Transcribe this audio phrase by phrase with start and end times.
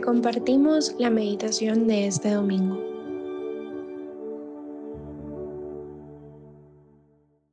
[0.00, 2.78] compartimos la meditación de este domingo.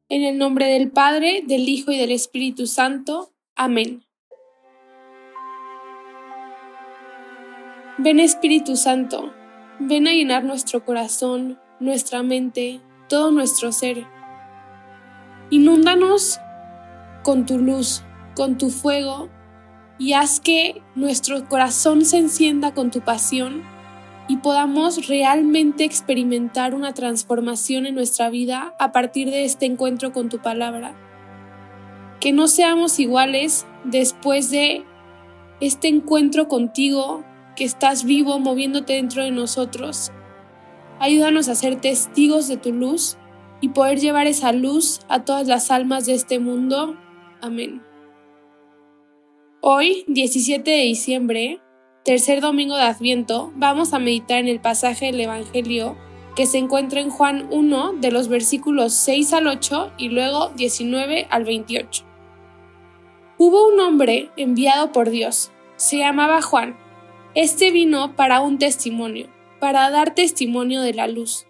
[0.10, 3.32] En el nombre del Padre, del Hijo y del Espíritu Santo.
[3.56, 4.06] Amén.
[7.98, 9.34] Ven Espíritu Santo,
[9.80, 14.06] ven a llenar nuestro corazón, nuestra mente, todo nuestro ser.
[15.50, 16.40] Inúndanos
[17.24, 18.04] con tu luz,
[18.36, 19.30] con tu fuego,
[19.98, 23.64] y haz que nuestro corazón se encienda con tu pasión
[24.28, 30.30] y podamos realmente experimentar una transformación en nuestra vida a partir de este encuentro con
[30.30, 30.96] tu palabra.
[32.20, 34.84] Que no seamos iguales después de
[35.60, 37.24] este encuentro contigo
[37.56, 40.12] que estás vivo moviéndote dentro de nosotros.
[41.00, 43.18] Ayúdanos a ser testigos de tu luz
[43.62, 46.98] y poder llevar esa luz a todas las almas de este mundo.
[47.42, 47.95] Amén.
[49.68, 51.60] Hoy, 17 de diciembre,
[52.04, 55.98] tercer domingo de Adviento, vamos a meditar en el pasaje del Evangelio
[56.36, 61.26] que se encuentra en Juan 1 de los versículos 6 al 8 y luego 19
[61.32, 62.06] al 28.
[63.40, 66.78] Hubo un hombre enviado por Dios, se llamaba Juan
[67.34, 69.30] este vino para un testimonio,
[69.60, 71.48] para dar testimonio de la luz,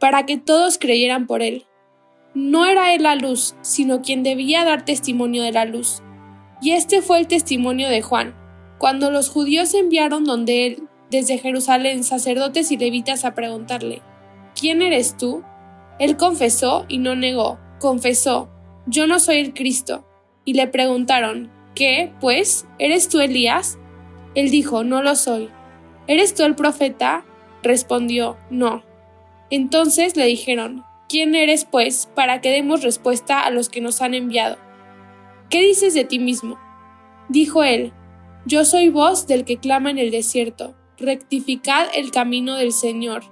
[0.00, 1.66] para que todos creyeran por él.
[2.34, 6.02] No era él la luz, sino quien debía dar testimonio de la luz.
[6.62, 8.36] Y este fue el testimonio de Juan,
[8.78, 14.00] cuando los judíos enviaron donde él, desde Jerusalén, sacerdotes y levitas a preguntarle,
[14.58, 15.42] ¿quién eres tú?
[15.98, 18.48] Él confesó y no negó, confesó,
[18.86, 20.06] yo no soy el Cristo.
[20.44, 22.66] Y le preguntaron, ¿qué, pues?
[22.78, 23.78] ¿Eres tú Elías?
[24.34, 25.50] Él dijo, no lo soy.
[26.06, 27.24] ¿Eres tú el profeta?
[27.62, 28.84] Respondió, no.
[29.50, 34.14] Entonces le dijeron, ¿quién eres pues para que demos respuesta a los que nos han
[34.14, 34.58] enviado?
[35.52, 36.58] ¿Qué dices de ti mismo?
[37.28, 37.92] Dijo él,
[38.46, 43.24] yo soy voz del que clama en el desierto, rectificad el camino del Señor,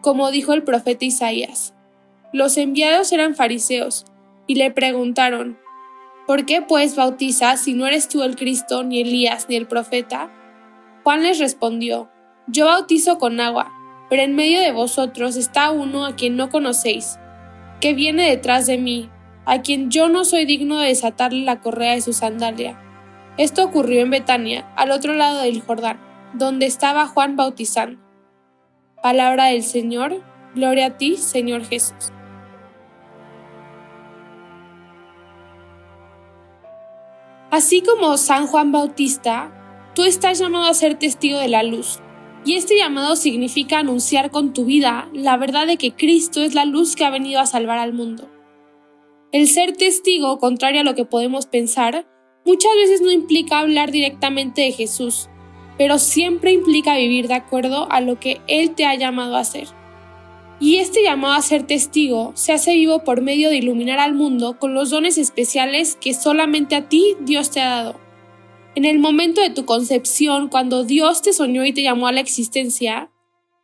[0.00, 1.72] como dijo el profeta Isaías.
[2.32, 4.04] Los enviados eran fariseos,
[4.48, 5.56] y le preguntaron,
[6.26, 10.32] ¿Por qué pues bautizas si no eres tú el Cristo, ni Elías, ni el profeta?
[11.04, 12.10] Juan les respondió,
[12.48, 13.72] Yo bautizo con agua,
[14.10, 17.16] pero en medio de vosotros está uno a quien no conocéis,
[17.80, 19.08] que viene detrás de mí,
[19.46, 22.80] a quien yo no soy digno de desatarle la correa de su sandalia.
[23.36, 25.98] Esto ocurrió en Betania, al otro lado del Jordán,
[26.34, 28.00] donde estaba Juan bautizando.
[29.02, 30.22] Palabra del Señor,
[30.54, 32.12] gloria a ti, Señor Jesús.
[37.50, 39.52] Así como San Juan Bautista,
[39.94, 42.00] tú estás llamado a ser testigo de la luz.
[42.44, 46.64] Y este llamado significa anunciar con tu vida la verdad de que Cristo es la
[46.64, 48.28] luz que ha venido a salvar al mundo.
[49.34, 52.06] El ser testigo, contrario a lo que podemos pensar,
[52.44, 55.28] muchas veces no implica hablar directamente de Jesús,
[55.76, 59.66] pero siempre implica vivir de acuerdo a lo que Él te ha llamado a hacer.
[60.60, 64.56] Y este llamado a ser testigo se hace vivo por medio de iluminar al mundo
[64.60, 68.00] con los dones especiales que solamente a ti Dios te ha dado.
[68.76, 72.20] En el momento de tu concepción, cuando Dios te soñó y te llamó a la
[72.20, 73.10] existencia,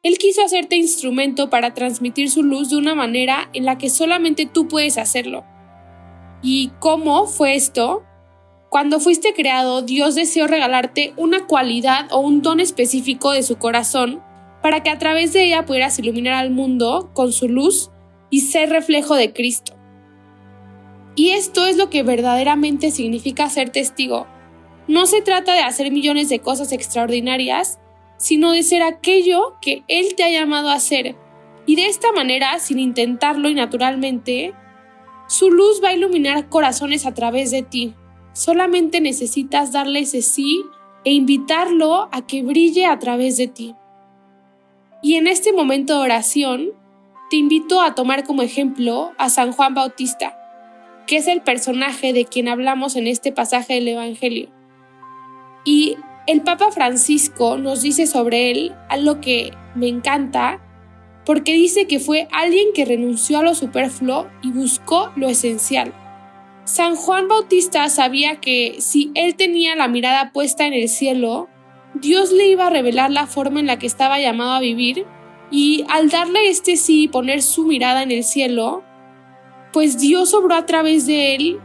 [0.02, 4.46] Él quiso hacerte instrumento para transmitir su luz de una manera en la que solamente
[4.46, 5.44] tú puedes hacerlo.
[6.42, 8.02] ¿Y cómo fue esto?
[8.70, 14.22] Cuando fuiste creado, Dios deseó regalarte una cualidad o un don específico de su corazón
[14.62, 17.90] para que a través de ella pudieras iluminar al mundo con su luz
[18.30, 19.74] y ser reflejo de Cristo.
[21.16, 24.26] Y esto es lo que verdaderamente significa ser testigo.
[24.86, 27.78] No se trata de hacer millones de cosas extraordinarias,
[28.16, 31.16] sino de ser aquello que Él te ha llamado a hacer.
[31.66, 34.54] Y de esta manera, sin intentarlo y naturalmente,
[35.30, 37.94] su luz va a iluminar corazones a través de ti.
[38.32, 40.64] Solamente necesitas darle ese sí
[41.04, 43.76] e invitarlo a que brille a través de ti.
[45.04, 46.70] Y en este momento de oración,
[47.30, 50.36] te invito a tomar como ejemplo a San Juan Bautista,
[51.06, 54.48] que es el personaje de quien hablamos en este pasaje del Evangelio.
[55.64, 55.96] Y
[56.26, 60.60] el Papa Francisco nos dice sobre él algo que me encanta,
[61.30, 65.94] porque dice que fue alguien que renunció a lo superfluo y buscó lo esencial.
[66.64, 71.48] San Juan Bautista sabía que si él tenía la mirada puesta en el cielo,
[71.94, 75.06] Dios le iba a revelar la forma en la que estaba llamado a vivir
[75.52, 78.82] y al darle este sí y poner su mirada en el cielo,
[79.72, 81.60] pues Dios obró a través de él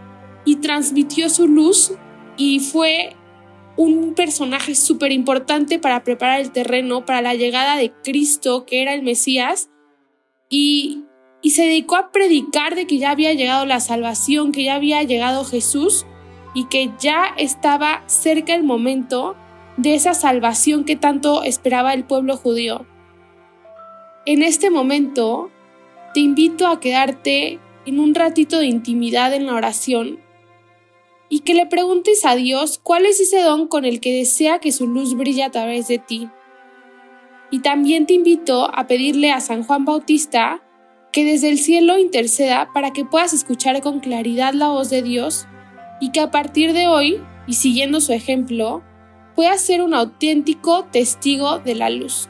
[0.46, 1.92] y transmitió su luz
[2.38, 3.16] y fue
[3.78, 8.94] un personaje súper importante para preparar el terreno para la llegada de Cristo, que era
[8.94, 9.70] el Mesías,
[10.50, 11.04] y,
[11.42, 15.04] y se dedicó a predicar de que ya había llegado la salvación, que ya había
[15.04, 16.06] llegado Jesús
[16.54, 19.36] y que ya estaba cerca el momento
[19.78, 22.86] de esa salvación que tanto esperaba el pueblo judío.
[24.26, 25.52] En este momento,
[26.14, 30.20] te invito a quedarte en un ratito de intimidad en la oración
[31.30, 34.72] y que le preguntes a Dios cuál es ese don con el que desea que
[34.72, 36.30] su luz brille a través de ti.
[37.52, 40.62] Y también te invito a pedirle a San Juan Bautista
[41.12, 45.48] que desde el cielo interceda para que puedas escuchar con claridad la voz de Dios
[46.02, 48.84] y que a partir de hoy, y siguiendo su ejemplo,
[49.36, 52.30] puedas ser un auténtico testigo de la luz.